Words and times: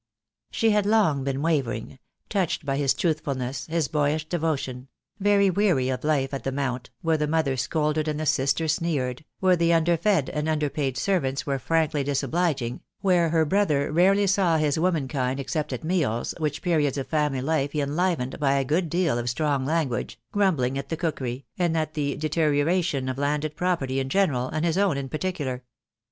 She 0.49 0.71
had 0.71 0.87
long 0.87 1.23
been 1.23 1.43
wavering— 1.43 1.99
touched 2.29 2.65
by 2.65 2.77
his 2.77 2.95
truth 2.95 3.19
fulness, 3.19 3.67
his 3.67 3.87
boyish 3.87 4.27
devotion— 4.27 4.87
very 5.19 5.51
weary 5.51 5.89
of 5.89 6.03
life 6.03 6.33
at 6.33 6.43
the 6.43 6.51
Mount, 6.51 6.89
where 7.03 7.17
the 7.17 7.27
mother 7.27 7.55
scolded 7.55 8.07
and 8.07 8.19
the 8.19 8.25
sister 8.25 8.67
sneered, 8.67 9.23
where 9.41 9.55
the 9.55 9.71
underfed 9.73 10.27
and 10.29 10.49
underpaid 10.49 10.97
servants 10.97 11.45
were 11.45 11.59
frankly 11.59 12.03
disobliging, 12.03 12.81
where 13.01 13.29
her 13.29 13.45
brother 13.45 13.91
rarely 13.91 14.25
saw 14.25 14.57
his 14.57 14.79
womankind 14.79 15.39
except 15.39 15.71
at 15.71 15.83
meals, 15.83 16.33
which 16.39 16.63
periods 16.63 16.97
of 16.97 17.05
family 17.05 17.39
life 17.41 17.71
he 17.73 17.79
enlivened 17.79 18.39
by 18.39 18.53
a 18.53 18.65
good 18.65 18.89
deal 18.89 19.19
of 19.19 19.29
strong 19.29 19.65
language, 19.65 20.19
grumbling 20.31 20.79
at 20.79 20.89
the 20.89 20.97
cookery, 20.97 21.45
and 21.59 21.77
at 21.77 21.93
the 21.93 22.15
deterioration 22.15 23.07
of 23.07 23.19
landed 23.19 23.55
property 23.55 23.99
in 23.99 24.09
general, 24.09 24.47
and 24.49 24.65
his 24.65 24.79
own 24.79 24.97
in 24.97 25.07
particular. 25.09 25.63